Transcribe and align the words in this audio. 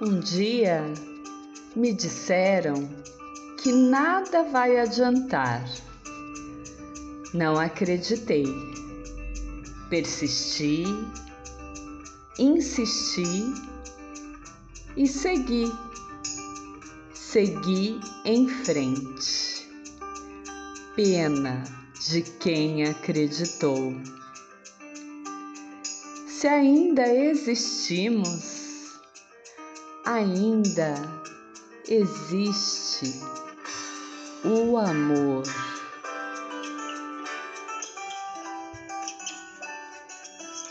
Um 0.00 0.20
dia 0.20 0.84
me 1.74 1.92
disseram 1.92 2.88
que 3.60 3.72
nada 3.72 4.44
vai 4.44 4.78
adiantar. 4.78 5.68
Não 7.34 7.58
acreditei. 7.58 8.46
Persisti, 9.90 10.84
insisti 12.38 13.52
e 14.96 15.08
segui. 15.08 15.72
Segui 17.30 18.00
em 18.24 18.48
frente. 18.48 19.68
Pena 20.96 21.62
de 22.08 22.22
quem 22.22 22.84
acreditou. 22.84 23.92
Se 26.26 26.48
ainda 26.48 27.06
existimos, 27.06 28.98
ainda 30.06 30.94
existe 31.86 33.20
o 34.42 34.78
amor. 34.78 35.42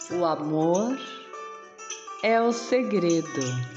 O 0.10 0.26
amor 0.26 0.98
é 2.24 2.42
o 2.42 2.52
segredo. 2.52 3.77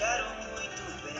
quero 0.00 0.24
muito 0.24 0.82
bem. 1.04 1.14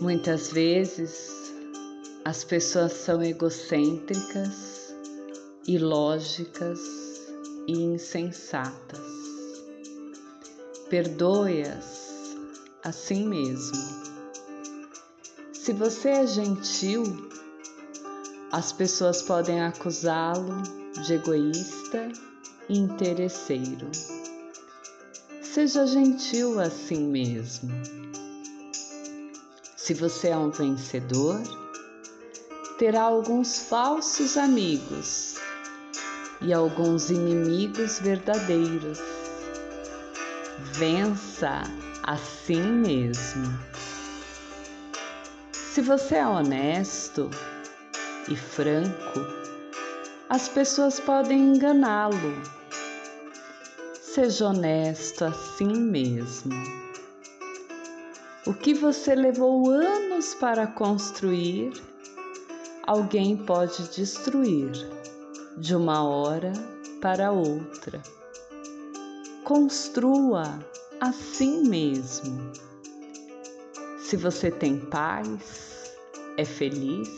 Muitas 0.00 0.52
vezes 0.52 1.52
as 2.24 2.44
pessoas 2.44 2.92
são 2.92 3.22
egocêntricas, 3.22 4.94
ilógicas 5.66 6.80
e 7.66 7.72
insensatas. 7.72 9.00
Perdoe-as 10.88 12.08
assim 12.82 13.28
mesmo. 13.28 14.07
Se 15.68 15.74
você 15.74 16.08
é 16.08 16.26
gentil, 16.26 17.28
as 18.50 18.72
pessoas 18.72 19.20
podem 19.20 19.62
acusá-lo 19.62 20.62
de 21.04 21.12
egoísta 21.12 22.08
e 22.70 22.78
interesseiro. 22.78 23.86
Seja 25.42 25.86
gentil 25.86 26.58
assim 26.58 27.06
mesmo. 27.08 27.70
Se 29.76 29.92
você 29.92 30.28
é 30.28 30.36
um 30.38 30.48
vencedor, 30.48 31.38
terá 32.78 33.02
alguns 33.02 33.58
falsos 33.58 34.38
amigos 34.38 35.34
e 36.40 36.50
alguns 36.50 37.10
inimigos 37.10 37.98
verdadeiros. 37.98 39.00
Vença 40.78 41.60
assim 42.04 42.62
mesmo. 42.62 43.68
Se 45.72 45.82
você 45.82 46.16
é 46.16 46.26
honesto 46.26 47.30
e 48.26 48.34
franco, 48.34 49.20
as 50.28 50.48
pessoas 50.48 50.98
podem 50.98 51.54
enganá-lo. 51.54 52.42
Seja 54.00 54.48
honesto 54.48 55.26
assim 55.26 55.68
mesmo. 55.68 56.54
O 58.46 58.54
que 58.54 58.72
você 58.72 59.14
levou 59.14 59.70
anos 59.70 60.34
para 60.34 60.66
construir, 60.66 61.72
alguém 62.86 63.36
pode 63.36 63.88
destruir 63.88 64.72
de 65.58 65.76
uma 65.76 66.02
hora 66.02 66.52
para 67.00 67.30
outra. 67.30 68.02
Construa 69.44 70.58
assim 70.98 71.68
mesmo. 71.68 72.50
Se 74.08 74.16
você 74.16 74.50
tem 74.50 74.78
paz, 74.78 75.92
é 76.38 76.42
feliz, 76.42 77.10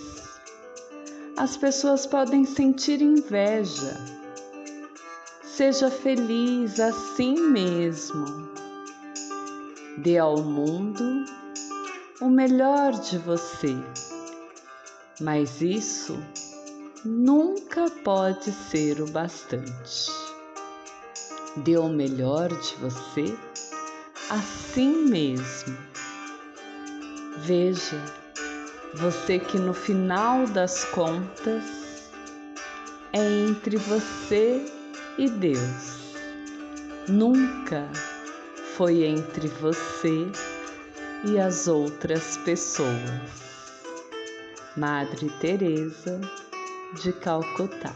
as 1.37 1.57
pessoas 1.57 2.05
podem 2.05 2.45
sentir 2.45 3.01
inveja. 3.01 3.97
Seja 5.45 5.89
feliz 5.89 6.81
assim 6.81 7.37
mesmo. 7.43 8.25
Dê 9.99 10.19
ao 10.19 10.43
mundo 10.43 11.05
o 12.21 12.29
melhor 12.29 12.91
de 12.91 13.19
você, 13.19 13.77
mas 15.21 15.63
isso 15.63 16.19
nunca 17.05 17.89
pode 18.03 18.51
ser 18.51 19.01
o 19.01 19.07
bastante. 19.07 20.11
Dê 21.59 21.79
o 21.79 21.89
melhor 21.89 22.49
de 22.49 22.75
você 22.81 23.39
assim 24.29 25.05
mesmo. 25.05 25.90
Veja, 27.43 27.99
você 28.95 29.39
que 29.39 29.59
no 29.59 29.73
final 29.73 30.47
das 30.49 30.85
contas 30.85 31.65
é 33.15 33.25
entre 33.49 33.79
você 33.79 34.63
e 35.17 35.31
Deus. 35.31 36.15
Nunca 37.09 37.89
foi 38.77 39.05
entre 39.05 39.49
você 39.49 40.27
e 41.25 41.39
as 41.39 41.67
outras 41.67 42.37
pessoas. 42.39 42.91
Madre 44.77 45.31
Teresa 45.41 46.21
de 47.03 47.11
Calcutá. 47.15 47.95